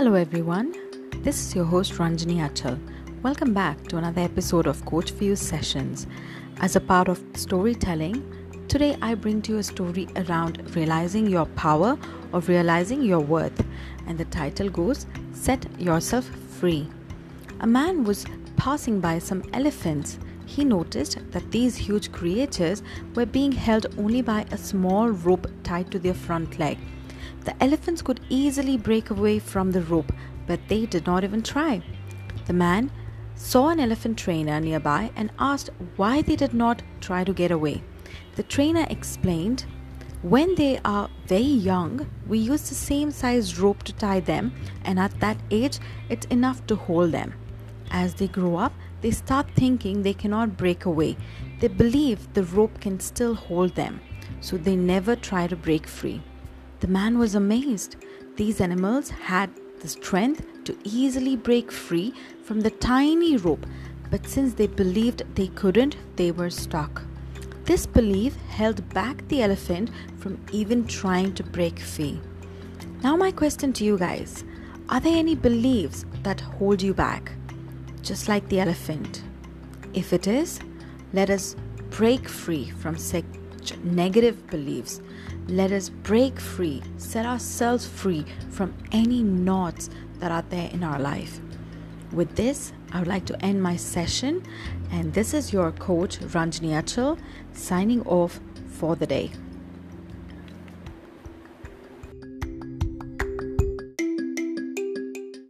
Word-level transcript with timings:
Hello, 0.00 0.14
everyone. 0.14 0.72
This 1.24 1.38
is 1.38 1.54
your 1.54 1.66
host 1.66 1.92
Ranjani 1.92 2.36
Achal. 2.36 2.78
Welcome 3.22 3.52
back 3.52 3.86
to 3.88 3.98
another 3.98 4.22
episode 4.22 4.66
of 4.66 4.82
Coach 4.86 5.12
You 5.20 5.36
Sessions. 5.36 6.06
As 6.62 6.74
a 6.74 6.80
part 6.80 7.08
of 7.08 7.22
storytelling, 7.34 8.24
today 8.66 8.96
I 9.02 9.14
bring 9.14 9.42
to 9.42 9.52
you 9.52 9.58
a 9.58 9.62
story 9.62 10.08
around 10.16 10.74
realizing 10.74 11.26
your 11.26 11.44
power 11.44 11.98
or 12.32 12.40
realizing 12.40 13.02
your 13.02 13.20
worth, 13.20 13.62
and 14.06 14.16
the 14.16 14.24
title 14.24 14.70
goes 14.70 15.04
Set 15.34 15.66
Yourself 15.78 16.24
Free. 16.58 16.88
A 17.60 17.66
man 17.66 18.02
was 18.02 18.24
passing 18.56 19.00
by 19.00 19.18
some 19.18 19.44
elephants. 19.52 20.18
He 20.46 20.64
noticed 20.64 21.18
that 21.30 21.50
these 21.50 21.76
huge 21.76 22.10
creatures 22.10 22.82
were 23.14 23.26
being 23.26 23.52
held 23.52 23.84
only 23.98 24.22
by 24.22 24.46
a 24.50 24.56
small 24.56 25.10
rope 25.10 25.46
tied 25.62 25.90
to 25.90 25.98
their 25.98 26.14
front 26.14 26.58
leg. 26.58 26.78
The 27.44 27.62
elephants 27.62 28.02
could 28.02 28.20
easily 28.28 28.76
break 28.76 29.10
away 29.10 29.38
from 29.38 29.70
the 29.70 29.82
rope, 29.82 30.12
but 30.46 30.60
they 30.68 30.86
did 30.86 31.06
not 31.06 31.24
even 31.24 31.42
try. 31.42 31.82
The 32.46 32.52
man 32.52 32.90
saw 33.34 33.68
an 33.68 33.80
elephant 33.80 34.18
trainer 34.18 34.60
nearby 34.60 35.10
and 35.16 35.30
asked 35.38 35.70
why 35.96 36.22
they 36.22 36.36
did 36.36 36.52
not 36.52 36.82
try 37.00 37.24
to 37.24 37.32
get 37.32 37.50
away. 37.50 37.82
The 38.36 38.42
trainer 38.42 38.86
explained, 38.90 39.64
When 40.22 40.54
they 40.54 40.78
are 40.84 41.08
very 41.26 41.42
young, 41.42 42.06
we 42.26 42.38
use 42.38 42.68
the 42.68 42.74
same 42.74 43.10
size 43.10 43.58
rope 43.58 43.82
to 43.84 43.92
tie 43.94 44.20
them, 44.20 44.52
and 44.84 44.98
at 44.98 45.18
that 45.20 45.38
age, 45.50 45.78
it's 46.08 46.26
enough 46.26 46.66
to 46.66 46.76
hold 46.76 47.12
them. 47.12 47.34
As 47.90 48.14
they 48.14 48.28
grow 48.28 48.56
up, 48.56 48.72
they 49.00 49.10
start 49.10 49.50
thinking 49.56 50.02
they 50.02 50.14
cannot 50.14 50.56
break 50.56 50.84
away. 50.84 51.16
They 51.60 51.68
believe 51.68 52.32
the 52.34 52.44
rope 52.44 52.80
can 52.80 53.00
still 53.00 53.34
hold 53.34 53.74
them, 53.74 54.00
so 54.40 54.56
they 54.56 54.76
never 54.76 55.16
try 55.16 55.46
to 55.46 55.56
break 55.56 55.86
free. 55.86 56.22
The 56.80 56.88
man 56.88 57.18
was 57.18 57.34
amazed. 57.34 57.96
These 58.36 58.60
animals 58.60 59.10
had 59.10 59.50
the 59.80 59.88
strength 59.88 60.46
to 60.64 60.76
easily 60.84 61.36
break 61.36 61.70
free 61.70 62.14
from 62.42 62.60
the 62.60 62.70
tiny 62.70 63.36
rope, 63.36 63.66
but 64.10 64.26
since 64.26 64.54
they 64.54 64.66
believed 64.66 65.22
they 65.34 65.48
couldn't, 65.48 65.96
they 66.16 66.32
were 66.32 66.50
stuck. 66.50 67.02
This 67.64 67.86
belief 67.86 68.34
held 68.48 68.88
back 68.94 69.28
the 69.28 69.42
elephant 69.42 69.90
from 70.18 70.40
even 70.52 70.86
trying 70.86 71.34
to 71.34 71.44
break 71.44 71.78
free. 71.78 72.20
Now, 73.02 73.14
my 73.14 73.30
question 73.30 73.72
to 73.74 73.84
you 73.84 73.98
guys 73.98 74.44
are 74.88 75.00
there 75.00 75.16
any 75.16 75.36
beliefs 75.36 76.04
that 76.24 76.40
hold 76.40 76.82
you 76.82 76.92
back? 76.92 77.30
Just 78.02 78.28
like 78.28 78.48
the 78.48 78.58
elephant. 78.58 79.22
If 79.94 80.12
it 80.12 80.26
is, 80.26 80.58
let 81.12 81.30
us 81.30 81.54
break 81.90 82.28
free 82.28 82.70
from 82.70 82.96
such 83.60 83.78
negative 83.78 84.46
beliefs 84.48 85.00
let 85.48 85.72
us 85.72 85.88
break 85.88 86.38
free, 86.38 86.82
set 86.96 87.26
ourselves 87.26 87.86
free 87.86 88.24
from 88.50 88.72
any 88.92 89.22
knots 89.22 89.90
that 90.20 90.30
are 90.30 90.44
there 90.48 90.70
in 90.72 90.84
our 90.84 90.98
life. 90.98 91.40
With 92.12 92.36
this, 92.36 92.72
I 92.92 93.00
would 93.00 93.08
like 93.08 93.24
to 93.26 93.44
end 93.44 93.62
my 93.62 93.76
session, 93.76 94.44
and 94.92 95.12
this 95.12 95.34
is 95.34 95.52
your 95.52 95.72
coach 95.72 96.18
Ranjani 96.20 96.70
Achal 96.70 97.18
signing 97.52 98.02
off 98.02 98.40
for 98.68 98.96
the 98.96 99.06
day. 99.06 99.30